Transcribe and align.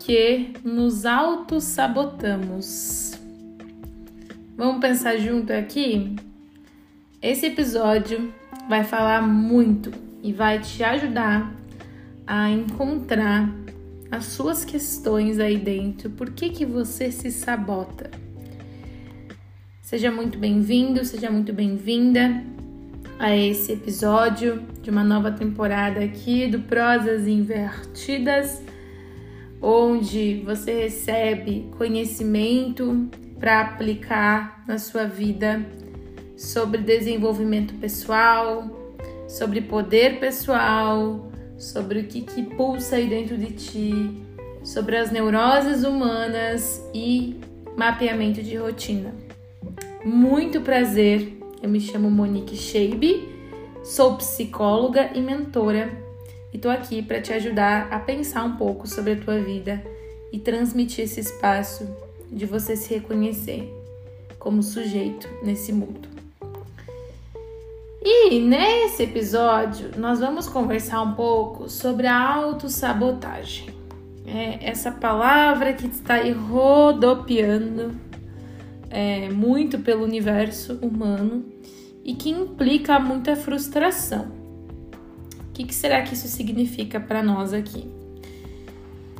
que 0.00 0.54
nos 0.64 1.06
auto-sabotamos. 1.06 3.12
Vamos 4.56 4.80
pensar 4.80 5.16
junto 5.18 5.52
aqui? 5.52 6.16
Esse 7.22 7.46
episódio 7.46 8.34
vai 8.68 8.82
falar 8.82 9.22
muito 9.22 9.92
e 10.22 10.32
vai 10.32 10.58
te 10.58 10.82
ajudar 10.82 11.54
a 12.26 12.50
encontrar 12.50 13.48
as 14.10 14.24
suas 14.24 14.64
questões 14.64 15.38
aí 15.38 15.58
dentro. 15.58 16.08
Por 16.10 16.30
que, 16.30 16.48
que 16.48 16.64
você 16.64 17.12
se 17.12 17.30
sabota? 17.30 18.10
Seja 19.82 20.10
muito 20.10 20.38
bem-vindo, 20.38 21.04
seja 21.04 21.30
muito 21.30 21.52
bem-vinda 21.52 22.42
a 23.18 23.36
esse 23.36 23.72
episódio 23.72 24.62
de 24.80 24.88
uma 24.88 25.04
nova 25.04 25.30
temporada 25.30 26.02
aqui 26.02 26.46
do 26.46 26.60
Prosas 26.60 27.26
Invertidas, 27.26 28.62
onde 29.60 30.42
você 30.44 30.82
recebe 30.82 31.68
conhecimento 31.76 33.08
para 33.38 33.60
aplicar 33.60 34.64
na 34.66 34.78
sua 34.78 35.04
vida 35.04 35.64
sobre 36.36 36.80
desenvolvimento 36.80 37.74
pessoal, 37.74 38.94
sobre 39.28 39.60
poder 39.60 40.18
pessoal, 40.18 41.30
sobre 41.58 42.00
o 42.00 42.04
que, 42.04 42.22
que 42.22 42.42
pulsa 42.42 42.96
aí 42.96 43.08
dentro 43.08 43.36
de 43.36 43.52
ti, 43.52 44.22
sobre 44.64 44.96
as 44.96 45.10
neuroses 45.10 45.84
humanas 45.84 46.82
e 46.94 47.36
mapeamento 47.76 48.42
de 48.42 48.56
rotina. 48.56 49.14
Muito 50.04 50.62
prazer, 50.62 51.38
eu 51.62 51.68
me 51.68 51.80
chamo 51.80 52.10
Monique 52.10 52.56
Scheibe, 52.56 53.28
sou 53.84 54.16
psicóloga 54.16 55.10
e 55.14 55.20
mentora 55.20 56.09
e 56.52 56.58
tô 56.58 56.68
aqui 56.68 57.02
para 57.02 57.20
te 57.20 57.32
ajudar 57.32 57.88
a 57.90 57.98
pensar 57.98 58.44
um 58.44 58.56
pouco 58.56 58.86
sobre 58.86 59.12
a 59.12 59.16
tua 59.16 59.38
vida 59.38 59.82
e 60.32 60.38
transmitir 60.38 61.04
esse 61.04 61.20
espaço 61.20 61.88
de 62.30 62.46
você 62.46 62.76
se 62.76 62.94
reconhecer 62.94 63.72
como 64.38 64.62
sujeito 64.62 65.28
nesse 65.42 65.72
mundo. 65.72 66.08
E 68.02 68.40
nesse 68.40 69.02
episódio 69.02 69.90
nós 69.98 70.20
vamos 70.20 70.48
conversar 70.48 71.02
um 71.02 71.14
pouco 71.14 71.68
sobre 71.68 72.06
a 72.06 72.18
autossabotagem. 72.18 73.68
É 74.26 74.70
essa 74.70 74.90
palavra 74.90 75.72
que 75.72 75.86
está 75.86 76.14
aí 76.14 76.32
rodopiando 76.32 77.94
é, 78.88 79.28
muito 79.28 79.80
pelo 79.80 80.04
universo 80.04 80.78
humano 80.80 81.44
e 82.04 82.14
que 82.14 82.30
implica 82.30 82.98
muita 82.98 83.36
frustração. 83.36 84.39
Que, 85.60 85.64
que 85.64 85.74
será 85.74 86.00
que 86.00 86.14
isso 86.14 86.26
significa 86.26 86.98
para 86.98 87.22
nós 87.22 87.52
aqui? 87.52 87.86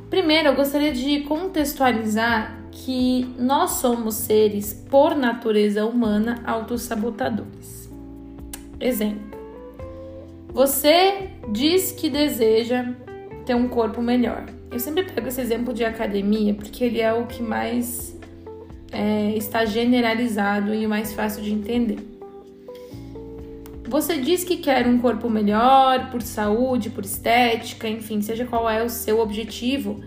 Primeiro, 0.09 0.49
eu 0.49 0.55
gostaria 0.55 0.91
de 0.91 1.21
contextualizar 1.21 2.59
que 2.73 3.29
nós 3.39 3.73
somos 3.73 4.15
seres, 4.15 4.73
por 4.73 5.15
natureza 5.15 5.85
humana, 5.85 6.43
autossabotadores. 6.47 7.91
Exemplo: 8.81 9.39
você 10.49 11.29
diz 11.53 11.93
que 11.93 12.09
deseja 12.09 12.91
ter 13.45 13.55
um 13.55 13.69
corpo 13.69 14.01
melhor. 14.01 14.47
Eu 14.71 14.81
sempre 14.81 15.05
pego 15.05 15.29
esse 15.29 15.43
exemplo 15.43 15.75
de 15.75 15.85
academia 15.85 16.55
porque 16.55 16.85
ele 16.85 17.03
é 17.03 17.13
o 17.13 17.27
que 17.27 17.43
mais 17.43 18.19
é, 18.91 19.35
está 19.37 19.67
generalizado 19.67 20.73
e 20.75 20.87
o 20.87 20.89
mais 20.89 21.13
fácil 21.13 21.43
de 21.43 21.53
entender. 21.53 22.10
Você 23.91 24.19
diz 24.19 24.45
que 24.45 24.59
quer 24.59 24.87
um 24.87 24.99
corpo 24.99 25.29
melhor 25.29 26.13
por 26.13 26.23
saúde, 26.23 26.91
por 26.91 27.05
estética, 27.05 27.89
enfim, 27.89 28.23
seja 28.23 28.45
qual 28.45 28.71
é 28.71 28.85
o 28.85 28.89
seu 28.89 29.19
objetivo, 29.19 30.01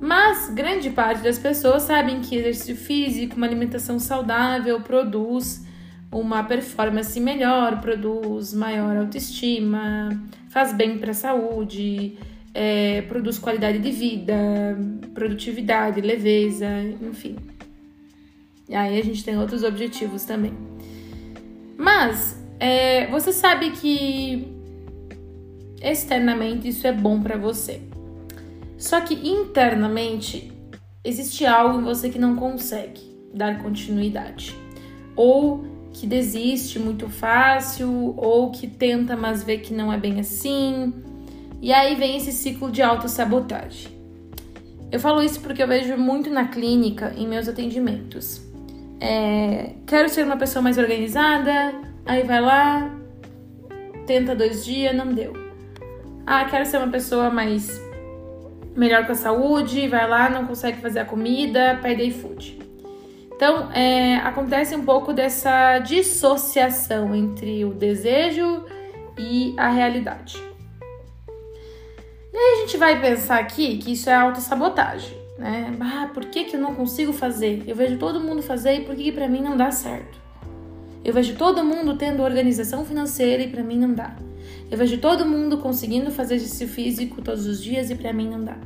mas 0.00 0.48
grande 0.48 0.88
parte 0.88 1.22
das 1.22 1.38
pessoas 1.38 1.82
sabem 1.82 2.22
que 2.22 2.36
exercício 2.36 2.74
físico, 2.74 3.36
uma 3.36 3.46
alimentação 3.46 3.98
saudável 3.98 4.80
produz 4.80 5.62
uma 6.10 6.42
performance 6.42 7.20
melhor, 7.20 7.82
produz 7.82 8.54
maior 8.54 8.96
autoestima, 8.96 10.08
faz 10.48 10.72
bem 10.72 10.96
para 10.96 11.10
a 11.10 11.14
saúde, 11.14 12.16
é, 12.54 13.02
produz 13.02 13.38
qualidade 13.38 13.78
de 13.78 13.90
vida, 13.90 14.34
produtividade, 15.12 16.00
leveza, 16.00 16.66
enfim. 17.02 17.36
E 18.66 18.74
aí 18.74 18.98
a 18.98 19.04
gente 19.04 19.22
tem 19.22 19.38
outros 19.38 19.62
objetivos 19.62 20.24
também. 20.24 20.54
Mas 21.76 22.37
é, 22.58 23.06
você 23.06 23.32
sabe 23.32 23.70
que 23.70 24.48
externamente 25.82 26.68
isso 26.68 26.86
é 26.86 26.92
bom 26.92 27.20
para 27.20 27.36
você. 27.36 27.80
Só 28.76 29.00
que 29.00 29.14
internamente 29.14 30.52
existe 31.04 31.44
algo 31.46 31.80
em 31.80 31.84
você 31.84 32.08
que 32.08 32.18
não 32.18 32.36
consegue 32.36 33.00
dar 33.34 33.62
continuidade. 33.62 34.56
Ou 35.16 35.64
que 35.92 36.06
desiste 36.06 36.78
muito 36.78 37.08
fácil 37.08 38.14
ou 38.16 38.50
que 38.50 38.66
tenta, 38.66 39.16
mas 39.16 39.42
vê 39.42 39.58
que 39.58 39.74
não 39.74 39.92
é 39.92 39.98
bem 39.98 40.20
assim. 40.20 40.92
E 41.60 41.72
aí 41.72 41.94
vem 41.96 42.16
esse 42.16 42.32
ciclo 42.32 42.70
de 42.70 42.82
autossabotagem. 42.82 43.98
Eu 44.90 45.00
falo 45.00 45.22
isso 45.22 45.40
porque 45.40 45.62
eu 45.62 45.68
vejo 45.68 45.96
muito 45.96 46.30
na 46.30 46.48
clínica, 46.48 47.12
em 47.16 47.26
meus 47.26 47.48
atendimentos. 47.48 48.40
É, 49.00 49.72
quero 49.86 50.08
ser 50.08 50.24
uma 50.24 50.36
pessoa 50.36 50.62
mais 50.62 50.78
organizada, 50.78 51.74
aí 52.08 52.24
vai 52.24 52.40
lá, 52.40 52.90
tenta 54.06 54.34
dois 54.34 54.64
dias, 54.64 54.96
não 54.96 55.12
deu. 55.12 55.34
Ah, 56.26 56.44
quero 56.46 56.64
ser 56.66 56.78
uma 56.78 56.88
pessoa 56.88 57.30
mais 57.30 57.80
melhor 58.74 59.06
com 59.06 59.12
a 59.12 59.14
saúde, 59.14 59.86
vai 59.88 60.08
lá, 60.08 60.30
não 60.30 60.46
consegue 60.46 60.80
fazer 60.80 61.00
a 61.00 61.04
comida, 61.04 61.78
pede 61.82 62.02
iFood. 62.04 62.58
Então, 63.34 63.70
é, 63.72 64.16
acontece 64.16 64.74
um 64.74 64.84
pouco 64.84 65.12
dessa 65.12 65.78
dissociação 65.78 67.14
entre 67.14 67.64
o 67.64 67.72
desejo 67.72 68.64
e 69.16 69.54
a 69.56 69.68
realidade. 69.68 70.42
E 72.32 72.36
aí 72.36 72.54
a 72.54 72.60
gente 72.60 72.76
vai 72.76 73.00
pensar 73.00 73.38
aqui 73.38 73.78
que 73.78 73.92
isso 73.92 74.08
é 74.08 74.14
autossabotagem, 74.14 75.16
né? 75.38 75.76
Ah, 75.80 76.10
por 76.12 76.24
que, 76.26 76.44
que 76.44 76.56
eu 76.56 76.60
não 76.60 76.74
consigo 76.74 77.12
fazer? 77.12 77.64
Eu 77.66 77.76
vejo 77.76 77.98
todo 77.98 78.20
mundo 78.20 78.42
fazer 78.42 78.74
e 78.74 78.84
por 78.84 78.96
que, 78.96 79.04
que 79.04 79.12
para 79.12 79.28
mim 79.28 79.42
não 79.42 79.56
dá 79.56 79.70
certo? 79.70 80.27
Eu 81.04 81.12
vejo 81.14 81.36
todo 81.36 81.64
mundo 81.64 81.96
tendo 81.96 82.22
organização 82.22 82.84
financeira 82.84 83.42
e 83.42 83.48
para 83.48 83.62
mim 83.62 83.78
não 83.78 83.94
dá. 83.94 84.16
Eu 84.70 84.76
vejo 84.76 84.98
todo 84.98 85.24
mundo 85.24 85.58
conseguindo 85.58 86.10
fazer 86.10 86.34
exercício 86.34 86.68
físico 86.68 87.22
todos 87.22 87.46
os 87.46 87.62
dias 87.62 87.90
e 87.90 87.94
para 87.94 88.12
mim 88.12 88.28
não 88.28 88.44
dá. 88.44 88.56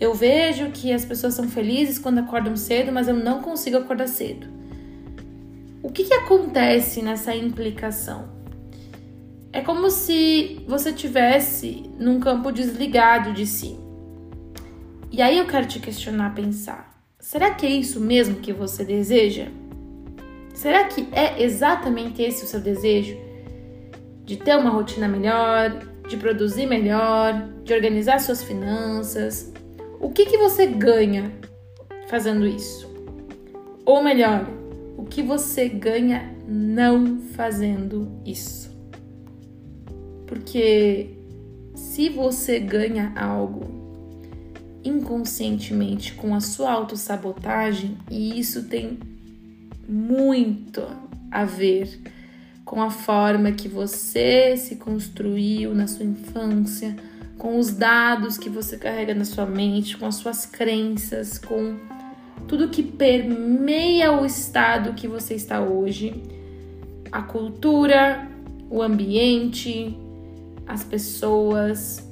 Eu 0.00 0.14
vejo 0.14 0.70
que 0.70 0.92
as 0.92 1.04
pessoas 1.04 1.34
são 1.34 1.48
felizes 1.48 1.98
quando 1.98 2.18
acordam 2.18 2.56
cedo, 2.56 2.92
mas 2.92 3.08
eu 3.08 3.14
não 3.14 3.42
consigo 3.42 3.76
acordar 3.76 4.08
cedo. 4.08 4.46
O 5.82 5.90
que, 5.90 6.04
que 6.04 6.14
acontece 6.14 7.02
nessa 7.02 7.34
implicação? 7.34 8.28
É 9.52 9.60
como 9.60 9.90
se 9.90 10.60
você 10.66 10.92
tivesse 10.92 11.90
num 11.98 12.20
campo 12.20 12.52
desligado 12.52 13.32
de 13.32 13.46
si. 13.46 13.76
E 15.10 15.22
aí 15.22 15.38
eu 15.38 15.46
quero 15.46 15.66
te 15.66 15.80
questionar, 15.80 16.34
pensar: 16.34 17.00
será 17.18 17.52
que 17.54 17.64
é 17.64 17.70
isso 17.70 18.00
mesmo 18.00 18.36
que 18.36 18.52
você 18.52 18.84
deseja? 18.84 19.48
Será 20.58 20.82
que 20.88 21.06
é 21.12 21.40
exatamente 21.40 22.20
esse 22.20 22.44
o 22.44 22.48
seu 22.48 22.58
desejo? 22.58 23.16
De 24.24 24.36
ter 24.36 24.56
uma 24.56 24.70
rotina 24.70 25.06
melhor, 25.06 25.70
de 26.08 26.16
produzir 26.16 26.66
melhor, 26.66 27.48
de 27.62 27.72
organizar 27.72 28.18
suas 28.18 28.42
finanças, 28.42 29.52
o 30.00 30.10
que, 30.10 30.26
que 30.26 30.36
você 30.36 30.66
ganha 30.66 31.30
fazendo 32.08 32.44
isso? 32.44 32.92
Ou 33.86 34.02
melhor, 34.02 34.48
o 34.96 35.04
que 35.04 35.22
você 35.22 35.68
ganha 35.68 36.36
não 36.44 37.20
fazendo 37.36 38.20
isso? 38.26 38.76
Porque 40.26 41.10
se 41.72 42.08
você 42.08 42.58
ganha 42.58 43.12
algo 43.14 43.62
inconscientemente 44.82 46.14
com 46.14 46.34
a 46.34 46.40
sua 46.40 46.72
autossabotagem, 46.72 47.96
e 48.10 48.40
isso 48.40 48.64
tem 48.64 48.98
muito 49.88 50.86
a 51.30 51.44
ver 51.44 52.00
com 52.64 52.82
a 52.82 52.90
forma 52.90 53.50
que 53.52 53.66
você 53.66 54.56
se 54.56 54.76
construiu 54.76 55.74
na 55.74 55.86
sua 55.86 56.04
infância, 56.04 56.94
com 57.38 57.58
os 57.58 57.72
dados 57.72 58.36
que 58.36 58.50
você 58.50 58.76
carrega 58.76 59.14
na 59.14 59.24
sua 59.24 59.46
mente, 59.46 59.96
com 59.96 60.04
as 60.04 60.16
suas 60.16 60.44
crenças, 60.44 61.38
com 61.38 61.76
tudo 62.46 62.68
que 62.68 62.82
permeia 62.82 64.12
o 64.12 64.26
estado 64.26 64.92
que 64.92 65.08
você 65.08 65.34
está 65.34 65.60
hoje, 65.60 66.22
a 67.10 67.22
cultura, 67.22 68.28
o 68.68 68.82
ambiente, 68.82 69.96
as 70.66 70.84
pessoas, 70.84 72.06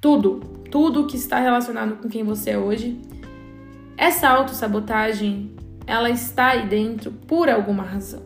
tudo, 0.00 0.40
tudo 0.70 1.06
que 1.06 1.16
está 1.16 1.38
relacionado 1.38 1.96
com 1.96 2.08
quem 2.08 2.22
você 2.22 2.50
é 2.50 2.58
hoje. 2.58 3.00
Essa 3.96 4.28
autossabotagem, 4.28 5.57
ela 5.88 6.10
está 6.10 6.48
aí 6.48 6.66
dentro 6.66 7.10
por 7.10 7.48
alguma 7.48 7.82
razão. 7.82 8.22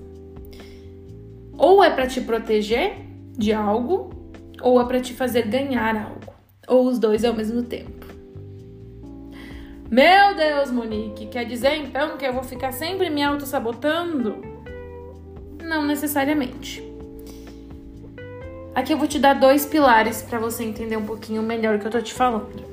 Ou 1.56 1.82
é 1.82 1.90
para 1.90 2.08
te 2.08 2.20
proteger 2.20 2.96
de 3.38 3.52
algo, 3.52 4.10
ou 4.60 4.80
é 4.80 4.84
para 4.84 5.00
te 5.00 5.14
fazer 5.14 5.46
ganhar 5.46 5.94
algo, 5.94 6.34
ou 6.66 6.88
os 6.88 6.98
dois 6.98 7.24
ao 7.24 7.32
mesmo 7.32 7.62
tempo. 7.62 8.04
Meu 9.88 10.34
Deus, 10.34 10.72
Monique, 10.72 11.26
quer 11.26 11.44
dizer 11.44 11.76
então 11.76 12.16
que 12.16 12.26
eu 12.26 12.32
vou 12.32 12.42
ficar 12.42 12.72
sempre 12.72 13.08
me 13.08 13.22
auto-sabotando? 13.22 14.42
Não 15.62 15.84
necessariamente. 15.84 16.82
Aqui 18.74 18.92
eu 18.92 18.98
vou 18.98 19.06
te 19.06 19.20
dar 19.20 19.34
dois 19.34 19.64
pilares 19.64 20.20
para 20.22 20.40
você 20.40 20.64
entender 20.64 20.96
um 20.96 21.04
pouquinho 21.04 21.42
melhor 21.42 21.76
o 21.76 21.78
que 21.78 21.86
eu 21.86 21.90
tô 21.92 22.00
te 22.00 22.12
falando. 22.12 22.71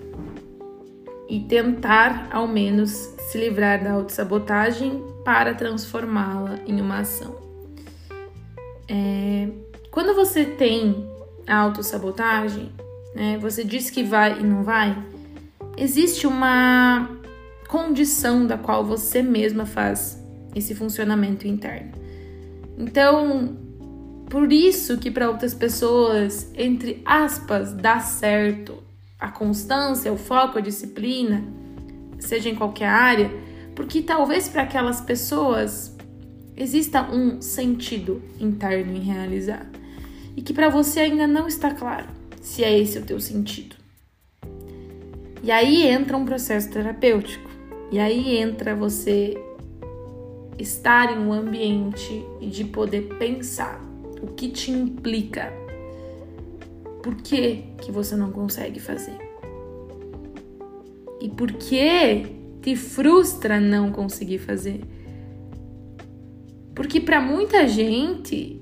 E 1.29 1.39
tentar, 1.41 2.27
ao 2.31 2.47
menos, 2.47 2.89
se 2.89 3.37
livrar 3.37 3.83
da 3.83 3.91
autossabotagem 3.91 5.03
para 5.23 5.53
transformá-la 5.53 6.59
em 6.65 6.81
uma 6.81 6.99
ação. 6.99 7.35
É... 8.87 9.47
Quando 9.91 10.15
você 10.15 10.43
tem 10.43 11.07
a 11.47 11.55
autossabotagem, 11.55 12.71
né, 13.15 13.37
você 13.39 13.63
diz 13.63 13.91
que 13.91 14.03
vai 14.03 14.39
e 14.39 14.43
não 14.43 14.63
vai, 14.63 14.97
existe 15.77 16.25
uma 16.25 17.09
condição 17.67 18.47
da 18.47 18.57
qual 18.57 18.83
você 18.83 19.21
mesma 19.21 19.65
faz 19.65 20.19
esse 20.55 20.73
funcionamento 20.73 21.47
interno. 21.47 21.91
Então, 22.77 23.55
por 24.29 24.51
isso 24.51 24.97
que 24.97 25.11
para 25.11 25.29
outras 25.29 25.53
pessoas, 25.53 26.51
entre 26.55 27.01
aspas, 27.05 27.73
dá 27.73 27.99
certo 27.99 28.88
a 29.19 29.29
constância, 29.29 30.11
o 30.13 30.17
foco, 30.17 30.57
a 30.57 30.61
disciplina, 30.61 31.43
seja 32.19 32.49
em 32.49 32.55
qualquer 32.55 32.87
área, 32.87 33.29
porque 33.75 34.01
talvez 34.01 34.47
para 34.47 34.63
aquelas 34.63 35.01
pessoas 35.01 35.95
exista 36.55 37.03
um 37.11 37.41
sentido 37.41 38.21
interno 38.39 38.95
em 38.95 38.99
realizar 38.99 39.69
e 40.35 40.41
que 40.41 40.53
para 40.53 40.69
você 40.69 41.01
ainda 41.01 41.27
não 41.27 41.47
está 41.47 41.71
claro 41.71 42.07
se 42.41 42.63
é 42.63 42.77
esse 42.77 42.97
o 42.97 43.05
teu 43.05 43.19
sentido. 43.19 43.75
E 45.41 45.51
aí 45.51 45.87
entra 45.87 46.17
um 46.17 46.25
processo 46.25 46.69
terapêutico. 46.69 47.49
E 47.91 47.99
aí 47.99 48.37
entra 48.37 48.75
você 48.75 49.37
estar 50.57 51.11
em 51.15 51.19
um 51.19 51.31
ambiente 51.31 52.23
de 52.41 52.65
poder 52.65 53.15
pensar 53.17 53.81
o 54.21 54.27
que 54.27 54.49
te 54.49 54.71
implica. 54.71 55.51
Por 57.09 57.23
que, 57.23 57.63
que 57.81 57.91
você 57.91 58.15
não 58.15 58.31
consegue 58.31 58.79
fazer? 58.79 59.17
E 61.19 61.27
por 61.27 61.51
que 61.53 62.35
te 62.61 62.75
frustra 62.75 63.59
não 63.59 63.91
conseguir 63.91 64.37
fazer? 64.37 64.81
Porque 66.75 67.01
para 67.01 67.19
muita 67.19 67.67
gente 67.67 68.61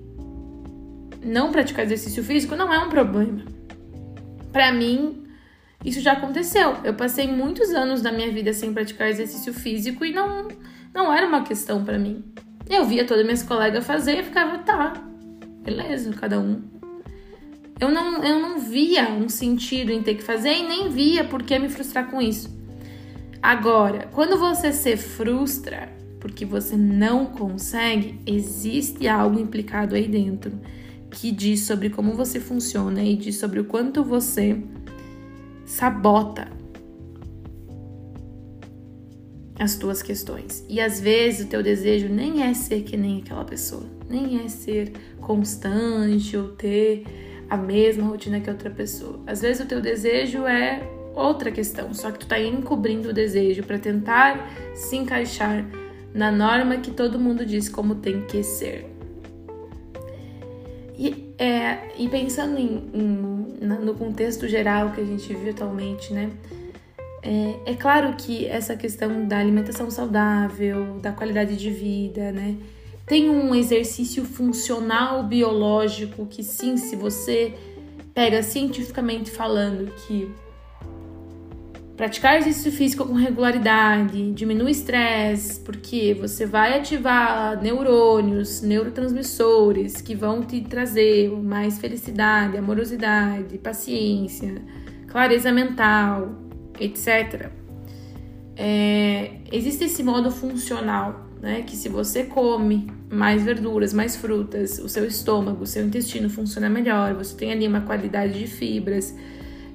não 1.22 1.52
praticar 1.52 1.84
exercício 1.84 2.24
físico 2.24 2.56
não 2.56 2.74
é 2.74 2.80
um 2.80 2.88
problema. 2.88 3.44
Para 4.54 4.72
mim, 4.72 5.26
isso 5.84 6.00
já 6.00 6.14
aconteceu. 6.14 6.78
Eu 6.86 6.94
passei 6.94 7.28
muitos 7.28 7.72
anos 7.72 8.02
da 8.02 8.14
minha 8.14 8.32
vida 8.32 8.54
sem 8.54 8.74
praticar 8.74 9.10
exercício 9.10 9.54
físico 9.54 10.06
e 10.06 10.14
não, 10.14 10.48
não 10.94 11.14
era 11.14 11.28
uma 11.28 11.44
questão 11.44 11.84
para 11.84 12.00
mim. 12.00 12.24
Eu 12.70 12.86
via 12.86 13.06
todas 13.06 13.26
minhas 13.26 13.44
colegas 13.44 13.86
fazer 13.86 14.22
e 14.22 14.24
ficava, 14.24 14.60
tá, 14.60 14.94
beleza, 15.66 16.14
cada 16.14 16.40
um. 16.40 16.77
Eu 17.80 17.92
não, 17.92 18.24
eu 18.24 18.40
não 18.40 18.60
via 18.60 19.10
um 19.10 19.30
sentido 19.30 19.92
em 19.92 20.02
ter 20.02 20.16
que 20.16 20.24
fazer 20.24 20.54
e 20.54 20.68
nem 20.68 20.90
via 20.90 21.24
por 21.24 21.44
que 21.44 21.58
me 21.60 21.70
frustrar 21.70 22.10
com 22.10 22.22
isso. 22.22 22.50
Agora, 23.42 24.10
quando 24.14 24.38
você 24.38 24.74
se 24.74 24.98
frustra 24.98 25.96
porque 26.20 26.44
você 26.46 26.76
não 26.76 27.28
consegue, 27.28 28.20
existe 28.26 29.08
algo 29.08 29.40
implicado 29.40 29.96
aí 29.96 30.08
dentro 30.08 30.52
que 31.12 31.32
diz 31.32 31.62
sobre 31.62 31.90
como 31.90 32.14
você 32.14 32.40
funciona 32.40 33.04
e 33.04 33.16
diz 33.16 33.38
sobre 33.38 33.60
o 33.60 33.66
quanto 33.66 34.04
você 34.04 34.62
sabota 35.66 36.50
as 39.60 39.76
tuas 39.76 40.02
questões. 40.02 40.66
E 40.68 40.80
às 40.80 41.00
vezes 41.00 41.46
o 41.46 41.50
teu 41.50 41.64
desejo 41.64 42.10
nem 42.10 42.44
é 42.44 42.54
ser 42.54 42.84
que 42.84 42.98
nem 42.98 43.20
aquela 43.20 43.46
pessoa, 43.46 43.86
nem 44.10 44.44
é 44.44 44.48
ser 44.48 44.92
constante 45.20 46.36
ou 46.38 46.50
ter 46.50 47.04
a 47.50 47.58
mesma 47.58 48.08
rotina 48.08 48.40
que 48.40 48.50
outra 48.50 48.70
pessoa. 48.70 49.20
Às 49.26 49.42
vezes 49.42 49.64
o 49.64 49.68
teu 49.68 49.82
desejo 49.82 50.46
é 50.46 50.82
outra 51.16 51.52
questão, 51.52 51.94
só 51.94 52.12
que 52.12 52.20
tu 52.20 52.28
tá 52.28 52.40
encobrindo 52.40 53.10
o 53.10 53.14
desejo 53.14 53.64
para 53.64 53.80
tentar 53.80 54.50
se 54.76 54.96
encaixar 54.96 55.66
na 56.14 56.32
norma 56.32 56.78
que 56.78 56.92
todo 56.92 57.20
mundo 57.20 57.46
diz 57.46 57.70
como 57.70 57.96
tem 57.96 58.22
que 58.22 58.44
ser. 58.44 58.86
E, 60.98 61.34
é, 61.38 61.90
e 61.98 62.10
pensando 62.10 62.58
em, 62.58 62.90
em, 62.94 63.68
no 63.68 63.94
contexto 63.94 64.48
geral 64.48 64.92
que 64.92 65.02
a 65.02 65.06
gente 65.06 65.28
vive 65.34 65.52
atualmente, 65.52 66.12
né? 66.12 66.32
É, 67.22 67.72
é, 67.72 67.76
claro 67.76 68.16
que 68.16 68.46
essa 68.46 68.76
questão 68.76 69.28
da 69.28 69.38
alimentação 69.38 69.92
saudável, 69.92 71.00
da 71.00 71.12
qualidade 71.12 71.56
de 71.56 71.70
vida, 71.70 72.32
né? 72.32 72.56
Tem 73.08 73.30
um 73.30 73.56
exercício 73.56 74.24
funcional 74.24 75.24
biológico 75.24 76.28
que 76.28 76.44
sim, 76.44 76.78
se 76.78 76.96
você 76.96 77.56
pega 78.14 78.44
cientificamente 78.44 79.32
falando 79.32 79.92
que 80.06 80.32
Praticar 81.98 82.38
exercício 82.38 82.72
físico 82.72 83.08
com 83.08 83.14
regularidade 83.14 84.32
diminui 84.32 84.70
estresse, 84.70 85.60
porque 85.62 86.14
você 86.14 86.46
vai 86.46 86.78
ativar 86.78 87.60
neurônios, 87.60 88.62
neurotransmissores 88.62 90.00
que 90.00 90.14
vão 90.14 90.44
te 90.44 90.62
trazer 90.62 91.32
mais 91.32 91.80
felicidade, 91.80 92.56
amorosidade, 92.56 93.58
paciência, 93.58 94.62
clareza 95.08 95.52
mental, 95.52 96.36
etc. 96.80 97.50
É, 98.56 99.32
existe 99.52 99.86
esse 99.86 100.04
modo 100.04 100.30
funcional, 100.30 101.27
né? 101.42 101.62
Que 101.62 101.76
se 101.76 101.90
você 101.90 102.24
come 102.24 102.88
mais 103.10 103.44
verduras, 103.44 103.94
mais 103.94 104.16
frutas, 104.16 104.80
o 104.80 104.90
seu 104.90 105.06
estômago, 105.06 105.64
o 105.64 105.68
seu 105.68 105.86
intestino 105.86 106.30
funciona 106.30 106.70
melhor, 106.70 107.14
você 107.14 107.36
tem 107.36 107.52
ali 107.52 107.68
uma 107.68 107.82
qualidade 107.82 108.40
de 108.40 108.48
fibras 108.48 109.14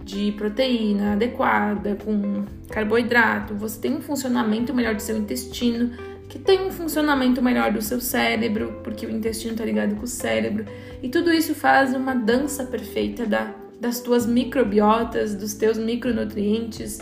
de 0.05 0.33
proteína 0.33 1.13
adequada, 1.13 1.97
com 2.05 2.45
carboidrato, 2.69 3.55
você 3.55 3.81
tem 3.81 3.97
um 3.97 4.01
funcionamento 4.01 4.75
melhor 4.75 4.95
do 4.95 5.03
seu 5.03 5.17
intestino, 5.17 5.93
que 6.29 6.39
tem 6.39 6.67
um 6.67 6.71
funcionamento 6.71 7.43
melhor 7.43 7.73
do 7.73 7.81
seu 7.81 8.01
cérebro, 8.01 8.81
porque 8.83 9.07
o 9.07 9.11
intestino 9.11 9.53
está 9.53 9.65
ligado 9.65 9.95
com 9.95 10.05
o 10.05 10.09
cérebro, 10.09 10.65
e 11.03 11.09
tudo 11.09 11.33
isso 11.33 11.55
faz 11.55 11.95
uma 11.95 12.15
dança 12.15 12.65
perfeita 12.65 13.27
da, 13.27 13.55
das 13.81 14.01
tuas 14.01 14.27
microbiotas, 14.27 15.35
dos 15.35 15.55
teus 15.55 15.79
micronutrientes 15.79 16.99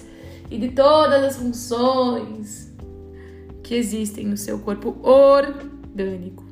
e 0.51 0.59
de 0.59 0.69
todas 0.69 1.23
as 1.23 1.37
funções 1.37 2.70
que 3.71 3.75
existem 3.77 4.27
no 4.27 4.37
seu 4.37 4.59
corpo 4.59 4.99
orgânico. 5.01 6.45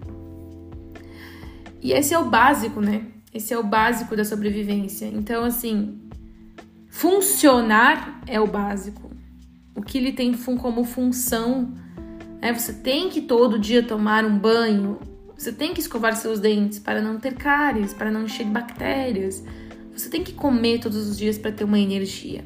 E 1.83 1.91
esse 1.91 2.15
é 2.15 2.19
o 2.19 2.31
básico, 2.31 2.81
né? 2.81 3.07
Esse 3.35 3.53
é 3.53 3.59
o 3.59 3.65
básico 3.65 4.15
da 4.15 4.25
sobrevivência. 4.25 5.07
Então, 5.07 5.43
assim, 5.43 5.99
Funcionar 6.89 8.23
é 8.25 8.41
o 8.41 8.47
básico. 8.47 9.11
O 9.75 9.83
que 9.83 9.99
ele 9.99 10.13
tem 10.13 10.33
como 10.33 10.85
função 10.85 11.75
é 12.41 12.53
você 12.53 12.73
tem 12.73 13.09
que 13.09 13.21
todo 13.21 13.59
dia 13.59 13.83
tomar 13.83 14.25
um 14.25 14.39
banho, 14.39 14.99
você 15.37 15.53
tem 15.53 15.75
que 15.75 15.81
escovar 15.81 16.15
seus 16.15 16.39
dentes 16.39 16.79
para 16.79 17.03
não 17.03 17.19
ter 17.19 17.35
cáries, 17.35 17.93
para 17.93 18.13
não 18.13 18.25
encher 18.25 18.47
de 18.47 18.53
bactérias. 18.53 19.45
Você 19.93 20.09
tem 20.09 20.23
que 20.23 20.33
comer 20.33 20.79
todos 20.79 21.09
os 21.09 21.19
dias 21.19 21.37
para 21.37 21.51
ter 21.51 21.65
uma 21.65 21.79
energia. 21.81 22.45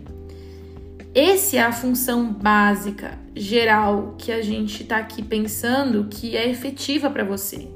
Essa 1.14 1.57
é 1.57 1.61
a 1.61 1.73
função 1.73 2.33
básica, 2.33 3.19
geral, 3.37 4.14
que 4.16 4.33
a 4.33 4.40
gente 4.40 4.83
está 4.83 4.97
aqui 4.97 5.23
pensando 5.23 6.09
que 6.09 6.35
é 6.35 6.49
efetiva 6.49 7.11
para 7.11 7.23
você. 7.23 7.69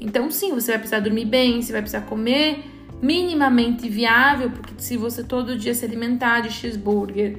Então, 0.00 0.30
sim, 0.30 0.54
você 0.54 0.72
vai 0.72 0.78
precisar 0.78 1.00
dormir 1.00 1.24
bem, 1.24 1.60
você 1.60 1.72
vai 1.72 1.80
precisar 1.82 2.02
comer 2.02 2.64
minimamente 3.02 3.88
viável, 3.88 4.50
porque 4.50 4.74
se 4.78 4.96
você 4.96 5.24
todo 5.24 5.58
dia 5.58 5.74
se 5.74 5.84
alimentar 5.84 6.40
de 6.40 6.50
cheeseburger, 6.52 7.38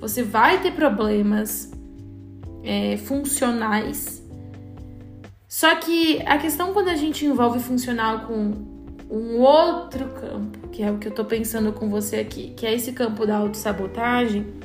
você 0.00 0.24
vai 0.24 0.60
ter 0.60 0.72
problemas 0.72 1.70
é, 2.64 2.96
funcionais. 2.96 4.22
Só 5.46 5.76
que 5.76 6.20
a 6.26 6.36
questão 6.36 6.72
quando 6.72 6.88
a 6.88 6.96
gente 6.96 7.24
envolve 7.24 7.60
funcional 7.60 8.26
com 8.26 8.52
um 9.08 9.38
outro 9.38 10.08
campo, 10.08 10.68
que 10.68 10.82
é 10.82 10.90
o 10.90 10.98
que 10.98 11.06
eu 11.06 11.12
tô 11.12 11.24
pensando 11.24 11.72
com 11.72 11.88
você 11.88 12.16
aqui, 12.16 12.52
que 12.56 12.66
é 12.66 12.74
esse 12.74 12.92
campo 12.92 13.24
da 13.24 13.36
autossabotagem, 13.36 14.63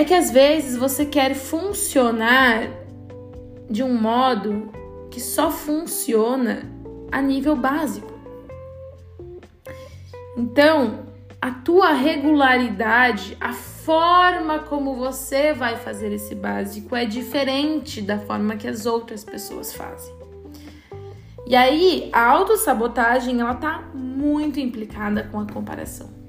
é 0.00 0.04
que 0.04 0.14
às 0.14 0.30
vezes 0.30 0.78
você 0.78 1.04
quer 1.04 1.34
funcionar 1.34 2.70
de 3.68 3.82
um 3.82 3.94
modo 3.94 4.72
que 5.10 5.20
só 5.20 5.50
funciona 5.50 6.62
a 7.12 7.20
nível 7.20 7.54
básico. 7.54 8.10
Então, 10.38 11.00
a 11.38 11.50
tua 11.50 11.92
regularidade, 11.92 13.36
a 13.38 13.52
forma 13.52 14.60
como 14.60 14.94
você 14.94 15.52
vai 15.52 15.76
fazer 15.76 16.10
esse 16.12 16.34
básico 16.34 16.96
é 16.96 17.04
diferente 17.04 18.00
da 18.00 18.18
forma 18.18 18.56
que 18.56 18.66
as 18.66 18.86
outras 18.86 19.22
pessoas 19.22 19.74
fazem. 19.74 20.14
E 21.46 21.54
aí, 21.54 22.08
a 22.10 22.24
autossabotagem, 22.24 23.38
ela 23.38 23.54
tá 23.54 23.90
muito 23.92 24.58
implicada 24.58 25.24
com 25.24 25.38
a 25.40 25.46
comparação. 25.46 26.19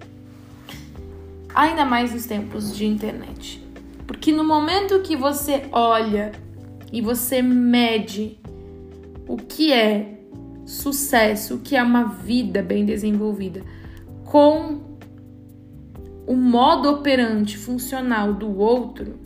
Ainda 1.61 1.85
mais 1.85 2.11
nos 2.11 2.25
tempos 2.25 2.75
de 2.75 2.87
internet. 2.87 3.63
Porque 4.07 4.31
no 4.31 4.43
momento 4.43 4.99
que 5.01 5.15
você 5.15 5.65
olha 5.71 6.31
e 6.91 7.01
você 7.01 7.41
mede 7.41 8.39
o 9.27 9.37
que 9.37 9.71
é 9.71 10.19
sucesso, 10.65 11.55
o 11.55 11.59
que 11.59 11.75
é 11.75 11.83
uma 11.83 12.05
vida 12.05 12.63
bem 12.63 12.83
desenvolvida, 12.83 13.61
com 14.25 14.81
o 16.25 16.35
modo 16.35 16.89
operante 16.89 17.57
funcional 17.57 18.33
do 18.33 18.57
outro, 18.57 19.19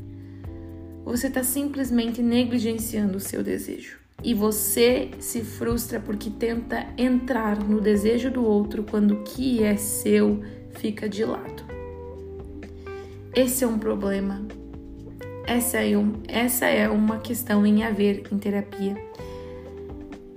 você 1.05 1.27
está 1.27 1.41
simplesmente 1.41 2.21
negligenciando 2.21 3.17
o 3.17 3.21
seu 3.21 3.41
desejo. 3.41 3.97
E 4.21 4.33
você 4.33 5.11
se 5.19 5.41
frustra 5.41 6.01
porque 6.01 6.29
tenta 6.29 6.85
entrar 6.97 7.63
no 7.63 7.79
desejo 7.79 8.29
do 8.29 8.43
outro 8.43 8.83
quando 8.83 9.11
o 9.11 9.23
que 9.23 9.63
é 9.63 9.77
seu 9.77 10.41
fica 10.71 11.07
de 11.07 11.23
lado. 11.23 11.64
Esse 13.35 13.65
é 13.65 13.67
um 13.67 13.77
problema. 13.77 14.41
Essa 15.45 15.79
é, 15.79 15.97
um, 15.97 16.13
essa 16.25 16.67
é 16.67 16.87
uma 16.87 17.19
questão 17.19 17.65
em 17.65 17.83
haver 17.83 18.23
em 18.31 18.37
terapia. 18.37 18.95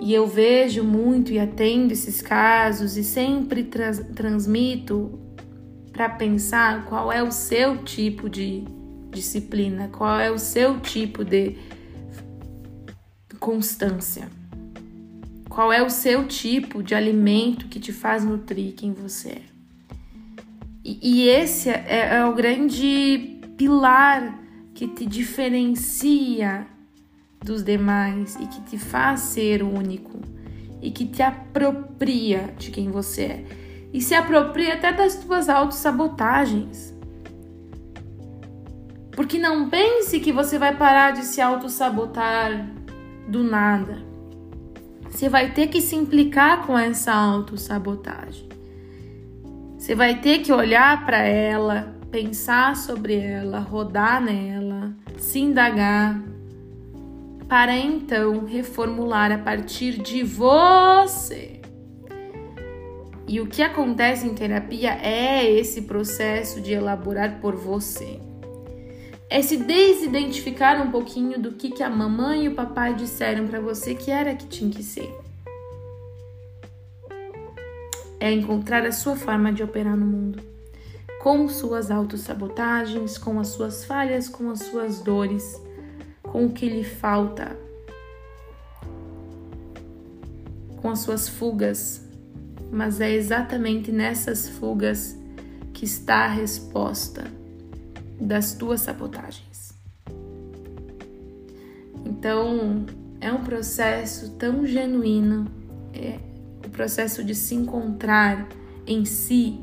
E 0.01 0.13
eu 0.13 0.27
vejo 0.27 0.83
muito 0.83 1.31
e 1.31 1.39
atendo 1.39 1.93
esses 1.93 2.21
casos 2.21 2.97
e 2.97 3.05
sempre 3.05 3.63
trans, 3.63 4.01
transmito 4.17 5.17
para 5.93 6.09
pensar 6.09 6.87
qual 6.87 7.13
é 7.13 7.23
o 7.23 7.31
seu 7.31 7.85
tipo 7.85 8.29
de 8.29 8.65
disciplina, 9.13 9.89
qual 9.89 10.19
é 10.19 10.31
o 10.31 10.39
seu 10.39 10.81
tipo 10.81 11.25
de 11.25 11.57
constância, 13.39 14.29
qual 15.49 15.73
é 15.73 15.81
o 15.81 15.89
seu 15.89 16.27
tipo 16.27 16.83
de 16.83 16.97
alimento 16.97 17.69
que 17.69 17.79
te 17.79 17.93
faz 17.93 18.25
nutrir 18.25 18.75
quem 18.75 18.93
você 18.93 19.29
é. 19.29 19.58
E, 21.03 21.29
esse 21.29 21.69
é, 21.69 22.17
é 22.17 22.25
o 22.25 22.35
grande 22.35 23.41
pilar 23.57 24.41
que 24.75 24.89
te 24.89 25.05
diferencia 25.05 26.67
dos 27.45 27.63
demais 27.63 28.37
e 28.37 28.47
que 28.47 28.63
te 28.63 28.79
faz 28.79 29.21
ser 29.21 29.63
único 29.63 30.19
e 30.81 30.91
que 30.91 31.05
te 31.07 31.23
apropria 31.23 32.55
de 32.57 32.71
quem 32.71 32.91
você 32.91 33.23
é 33.23 33.45
e 33.93 34.01
se 34.01 34.15
apropria 34.15 34.75
até 34.75 34.93
das 34.93 35.17
tuas 35.17 35.49
autossabotagens. 35.49 36.95
Porque 39.13 39.39
não 39.39 39.69
pense 39.69 40.21
que 40.21 40.31
você 40.31 40.59
vai 40.59 40.77
parar 40.77 41.13
de 41.13 41.25
se 41.25 41.41
autossabotar 41.41 42.71
do 43.27 43.43
nada. 43.43 44.07
Você 45.11 45.29
vai 45.29 45.53
ter 45.53 45.67
que 45.69 45.81
se 45.81 45.97
implicar 45.97 46.65
com 46.65 46.79
essa 46.79 47.13
autossabotagem. 47.13 48.49
Você 49.89 49.95
vai 49.95 50.21
ter 50.21 50.41
que 50.41 50.53
olhar 50.53 51.07
para 51.07 51.23
ela, 51.23 51.97
pensar 52.11 52.77
sobre 52.77 53.17
ela, 53.17 53.59
rodar 53.59 54.23
nela, 54.23 54.95
se 55.17 55.39
indagar, 55.39 56.23
para 57.49 57.75
então 57.75 58.45
reformular 58.45 59.33
a 59.33 59.39
partir 59.39 59.97
de 59.97 60.23
você. 60.23 61.63
E 63.27 63.41
o 63.41 63.47
que 63.47 63.63
acontece 63.63 64.27
em 64.27 64.35
terapia 64.35 64.91
é 64.91 65.51
esse 65.51 65.81
processo 65.81 66.61
de 66.61 66.75
elaborar 66.75 67.41
por 67.41 67.57
você. 67.57 68.21
É 69.31 69.41
se 69.41 69.57
desidentificar 69.57 70.87
um 70.87 70.91
pouquinho 70.91 71.41
do 71.41 71.53
que, 71.53 71.71
que 71.71 71.83
a 71.83 71.89
mamãe 71.89 72.45
e 72.45 72.49
o 72.49 72.55
papai 72.55 72.93
disseram 72.93 73.47
para 73.47 73.59
você 73.59 73.95
que 73.95 74.11
era 74.11 74.35
que 74.35 74.49
tinha 74.49 74.71
que 74.71 74.83
ser. 74.83 75.28
É 78.21 78.33
encontrar 78.33 78.85
a 78.85 78.93
sua 78.93 79.17
forma 79.17 79.53
de 79.53 79.63
operar 79.63 79.97
no 79.97 80.07
mundo, 80.07 80.43
com 81.23 81.49
suas 81.49 81.91
autossabotagens, 81.91 83.17
com 83.17 83.39
as 83.39 83.49
suas 83.49 83.85
falhas, 83.85 84.29
com 84.29 84.51
as 84.51 84.61
suas 84.61 85.01
dores 85.01 85.61
com 86.29 86.47
o 86.47 86.53
que 86.53 86.69
lhe 86.69 86.85
falta, 86.85 87.57
com 90.77 90.91
as 90.91 91.01
suas 91.01 91.29
fugas, 91.29 92.07
mas 92.71 93.01
é 93.01 93.11
exatamente 93.11 93.91
nessas 93.91 94.49
fugas 94.49 95.17
que 95.73 95.85
está 95.85 96.25
a 96.25 96.29
resposta 96.29 97.25
das 98.21 98.53
tuas 98.55 98.83
sabotagens. 98.83 99.73
Então, 102.05 102.85
é 103.21 103.33
um 103.33 103.43
processo 103.43 104.33
tão 104.33 104.67
genuíno, 104.67 105.47
é 105.93 106.19
processo 106.79 107.25
de 107.25 107.35
se 107.35 107.57
encontrar 107.57 108.47
em 108.87 109.05
si 109.05 109.59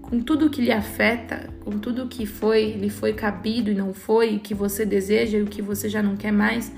com 0.00 0.22
tudo 0.22 0.48
que 0.48 0.62
lhe 0.62 0.72
afeta, 0.72 1.50
com 1.60 1.78
tudo 1.78 2.08
que 2.08 2.24
foi, 2.24 2.72
lhe 2.72 2.88
foi 2.88 3.12
cabido 3.12 3.70
e 3.70 3.74
não 3.74 3.92
foi, 3.92 4.36
o 4.36 4.40
que 4.40 4.54
você 4.54 4.86
deseja 4.86 5.36
e 5.36 5.42
o 5.42 5.46
que 5.46 5.60
você 5.60 5.86
já 5.86 6.02
não 6.02 6.16
quer 6.16 6.32
mais, 6.32 6.72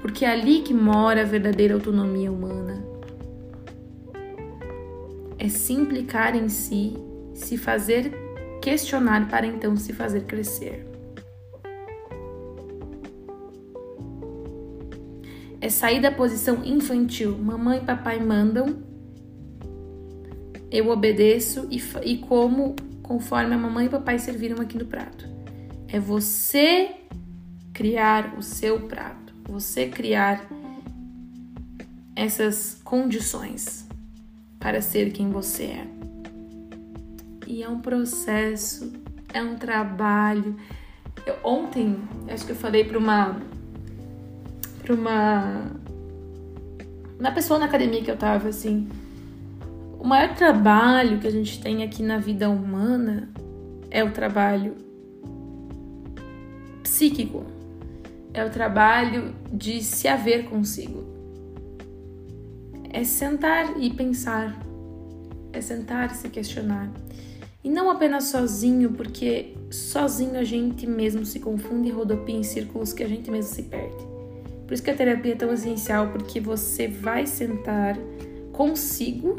porque 0.00 0.24
é 0.24 0.32
ali 0.32 0.62
que 0.62 0.74
mora 0.74 1.22
a 1.22 1.24
verdadeira 1.24 1.74
autonomia 1.74 2.32
humana. 2.32 2.84
É 5.38 5.48
se 5.48 5.72
implicar 5.72 6.34
em 6.34 6.48
si, 6.48 6.96
se 7.34 7.56
fazer 7.56 8.12
questionar 8.60 9.28
para 9.28 9.46
então 9.46 9.76
se 9.76 9.92
fazer 9.92 10.24
crescer. 10.24 10.84
É 15.62 15.68
sair 15.68 16.00
da 16.00 16.10
posição 16.10 16.64
infantil. 16.64 17.38
Mamãe 17.38 17.78
e 17.78 17.86
papai 17.86 18.18
mandam, 18.18 18.82
eu 20.72 20.88
obedeço 20.88 21.68
e, 21.70 21.80
e 22.02 22.18
como 22.18 22.74
conforme 23.00 23.54
a 23.54 23.58
mamãe 23.58 23.86
e 23.86 23.88
papai 23.88 24.18
serviram 24.18 24.60
aqui 24.60 24.76
no 24.76 24.86
prato. 24.86 25.24
É 25.86 26.00
você 26.00 26.96
criar 27.72 28.36
o 28.36 28.42
seu 28.42 28.80
prato, 28.80 29.32
você 29.44 29.86
criar 29.86 30.44
essas 32.16 32.80
condições 32.82 33.86
para 34.58 34.82
ser 34.82 35.12
quem 35.12 35.30
você 35.30 35.64
é. 35.64 35.86
E 37.46 37.62
é 37.62 37.68
um 37.68 37.80
processo, 37.80 38.92
é 39.32 39.40
um 39.40 39.54
trabalho. 39.54 40.56
Eu, 41.24 41.36
ontem, 41.44 41.98
acho 42.28 42.44
que 42.44 42.50
eu 42.50 42.56
falei 42.56 42.82
para 42.82 42.98
uma 42.98 43.40
para 44.82 44.94
uma 44.94 45.70
uma 47.18 47.30
pessoa 47.30 47.58
na 47.58 47.66
academia 47.66 48.02
que 48.02 48.10
eu 48.10 48.16
tava 48.16 48.48
assim, 48.48 48.88
o 49.98 50.04
maior 50.04 50.34
trabalho 50.34 51.20
que 51.20 51.26
a 51.28 51.30
gente 51.30 51.62
tem 51.62 51.84
aqui 51.84 52.02
na 52.02 52.18
vida 52.18 52.50
humana 52.50 53.28
é 53.88 54.02
o 54.02 54.10
trabalho 54.10 54.74
psíquico, 56.82 57.44
é 58.34 58.44
o 58.44 58.50
trabalho 58.50 59.32
de 59.52 59.80
se 59.84 60.08
haver 60.08 60.46
consigo. 60.46 61.04
É 62.90 63.04
sentar 63.04 63.80
e 63.80 63.90
pensar, 63.90 64.60
é 65.52 65.60
sentar 65.60 66.10
e 66.10 66.16
se 66.16 66.28
questionar. 66.28 66.90
E 67.62 67.70
não 67.70 67.88
apenas 67.88 68.24
sozinho, 68.24 68.94
porque 68.94 69.54
sozinho 69.70 70.36
a 70.36 70.42
gente 70.42 70.84
mesmo 70.88 71.24
se 71.24 71.38
confunde 71.38 71.88
e 71.88 71.92
rodopia 71.92 72.34
em 72.34 72.42
círculos 72.42 72.92
que 72.92 73.04
a 73.04 73.08
gente 73.08 73.30
mesmo 73.30 73.54
se 73.54 73.62
perde. 73.62 74.11
Por 74.72 74.76
isso 74.76 74.84
que 74.84 74.90
a 74.90 74.96
terapia 74.96 75.32
é 75.32 75.36
tão 75.36 75.52
essencial, 75.52 76.08
porque 76.08 76.40
você 76.40 76.88
vai 76.88 77.26
sentar 77.26 77.94
consigo 78.54 79.36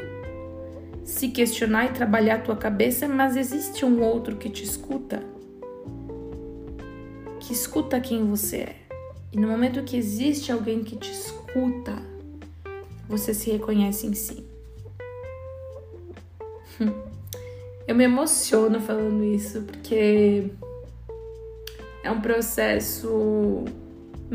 se 1.02 1.26
questionar 1.26 1.86
e 1.86 1.88
trabalhar 1.88 2.36
a 2.36 2.38
tua 2.38 2.54
cabeça, 2.54 3.08
mas 3.08 3.36
existe 3.36 3.84
um 3.84 4.00
outro 4.00 4.36
que 4.36 4.48
te 4.48 4.62
escuta, 4.62 5.24
que 7.40 7.52
escuta 7.52 7.98
quem 7.98 8.24
você 8.24 8.58
é. 8.58 8.76
E 9.32 9.36
no 9.36 9.48
momento 9.48 9.82
que 9.82 9.96
existe 9.96 10.52
alguém 10.52 10.84
que 10.84 10.94
te 10.94 11.10
escuta, 11.10 12.00
você 13.08 13.34
se 13.34 13.50
reconhece 13.50 14.06
em 14.06 14.14
si. 14.14 14.46
Eu 17.88 17.96
me 17.96 18.04
emociono 18.04 18.78
falando 18.78 19.24
isso 19.24 19.62
porque 19.62 20.52
é 22.04 22.10
um 22.12 22.20
processo 22.20 23.64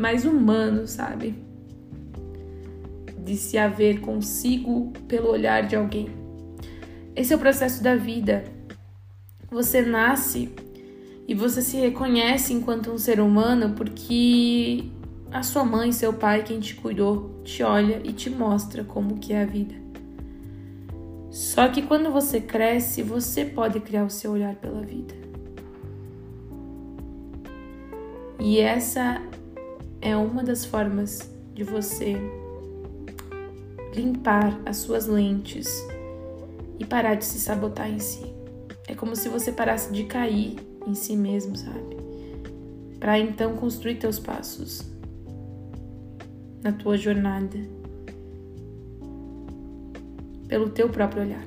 mais 0.00 0.24
humano, 0.24 0.86
sabe? 0.86 1.34
De 3.18 3.36
se 3.36 3.58
haver 3.58 4.00
consigo 4.00 4.92
pelo 5.06 5.30
olhar 5.30 5.66
de 5.66 5.76
alguém. 5.76 6.08
Esse 7.14 7.32
é 7.32 7.36
o 7.36 7.38
processo 7.38 7.82
da 7.82 7.94
vida. 7.96 8.44
Você 9.50 9.82
nasce 9.82 10.50
e 11.28 11.34
você 11.34 11.60
se 11.60 11.76
reconhece 11.76 12.52
enquanto 12.52 12.90
um 12.90 12.98
ser 12.98 13.20
humano 13.20 13.74
porque 13.76 14.84
a 15.30 15.42
sua 15.42 15.64
mãe, 15.64 15.92
seu 15.92 16.12
pai, 16.12 16.42
quem 16.42 16.58
te 16.58 16.74
cuidou, 16.74 17.40
te 17.44 17.62
olha 17.62 18.00
e 18.02 18.12
te 18.12 18.30
mostra 18.30 18.82
como 18.82 19.18
que 19.18 19.32
é 19.32 19.42
a 19.42 19.46
vida. 19.46 19.74
Só 21.30 21.68
que 21.68 21.82
quando 21.82 22.10
você 22.10 22.40
cresce, 22.40 23.02
você 23.02 23.44
pode 23.44 23.78
criar 23.80 24.04
o 24.04 24.10
seu 24.10 24.32
olhar 24.32 24.56
pela 24.56 24.82
vida. 24.82 25.14
E 28.40 28.58
essa 28.58 29.20
é 30.00 30.16
uma 30.16 30.42
das 30.42 30.64
formas 30.64 31.30
de 31.54 31.64
você 31.64 32.16
limpar 33.94 34.60
as 34.64 34.78
suas 34.78 35.06
lentes 35.06 35.68
e 36.78 36.84
parar 36.84 37.14
de 37.14 37.24
se 37.24 37.38
sabotar 37.38 37.90
em 37.90 37.98
si. 37.98 38.24
é 38.88 38.94
como 38.94 39.14
se 39.14 39.28
você 39.28 39.52
parasse 39.52 39.92
de 39.92 40.04
cair 40.04 40.56
em 40.86 40.94
si 40.94 41.16
mesmo, 41.16 41.56
sabe? 41.56 41.96
Para 42.98 43.18
então 43.18 43.56
construir 43.56 43.96
teus 43.96 44.18
passos 44.18 44.84
na 46.62 46.72
tua 46.72 46.96
jornada 46.96 47.58
pelo 50.48 50.68
teu 50.70 50.88
próprio 50.88 51.22
olhar. 51.22 51.44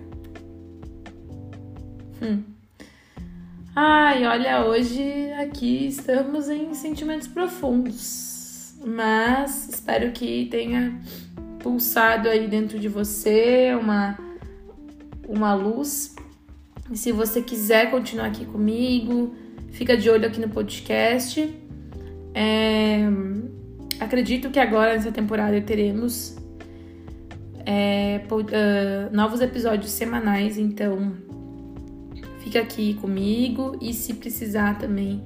Hum. 2.22 2.44
Ai, 3.76 4.26
olha, 4.26 4.66
hoje 4.66 5.32
aqui 5.34 5.88
estamos 5.88 6.48
em 6.48 6.74
sentimentos 6.74 7.28
profundos, 7.28 8.33
mas 8.86 9.70
espero 9.70 10.12
que 10.12 10.46
tenha 10.52 11.00
pulsado 11.60 12.28
aí 12.28 12.48
dentro 12.48 12.78
de 12.78 12.88
você 12.90 13.74
uma, 13.80 14.18
uma 15.28 15.54
luz. 15.54 16.16
E 16.92 16.98
se 16.98 17.12
você 17.12 17.42
quiser 17.42 17.90
continuar 17.90 18.28
aqui 18.28 18.46
comigo, 18.46 19.34
fica 19.72 19.96
de 19.96 20.10
olho 20.10 20.28
aqui 20.28 20.40
no 20.40 20.50
podcast. 20.50 21.54
É, 22.34 23.06
acredito 24.00 24.50
que 24.50 24.60
agora 24.60 24.94
nessa 24.94 25.12
temporada 25.12 25.60
teremos 25.62 26.36
é, 27.66 28.22
uh, 28.30 29.16
novos 29.16 29.40
episódios 29.40 29.92
semanais, 29.92 30.58
então 30.58 31.14
fica 32.40 32.60
aqui 32.60 32.96
comigo 32.96 33.78
e 33.82 33.94
se 33.94 34.16
precisar 34.16 34.78
também 34.78 35.24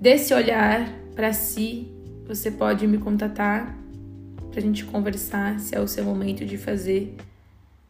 desse 0.00 0.32
olhar 0.32 0.88
para 1.14 1.32
si, 1.32 1.93
você 2.26 2.50
pode 2.50 2.86
me 2.86 2.98
contatar 2.98 3.76
para 4.50 4.60
a 4.60 4.62
gente 4.62 4.84
conversar 4.84 5.58
se 5.58 5.74
é 5.74 5.80
o 5.80 5.88
seu 5.88 6.04
momento 6.04 6.44
de 6.44 6.56
fazer 6.56 7.14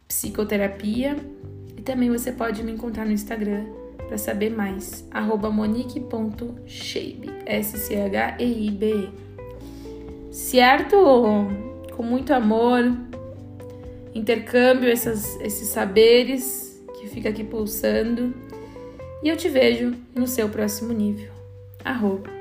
psicoterapia. 0.07 1.15
E 1.77 1.81
também 1.81 2.09
você 2.09 2.31
pode 2.31 2.63
me 2.63 2.71
encontrar 2.71 3.05
no 3.05 3.11
Instagram 3.11 3.65
para 4.07 4.17
saber 4.17 4.49
mais, 4.49 5.07
monique.sheibe, 5.51 7.31
S-C-H-E-I-B-E. 7.45 9.09
Certo? 10.31 10.97
Com 11.95 12.03
muito 12.03 12.33
amor, 12.33 12.91
intercâmbio 14.13 14.89
essas, 14.89 15.39
esses 15.39 15.69
saberes 15.69 16.83
que 16.99 17.07
fica 17.07 17.29
aqui 17.29 17.43
pulsando. 17.43 18.33
E 19.23 19.29
eu 19.29 19.37
te 19.37 19.49
vejo 19.49 19.93
no 20.13 20.27
seu 20.27 20.49
próximo 20.49 20.93
nível. 20.93 21.31
Arroba 21.83 22.34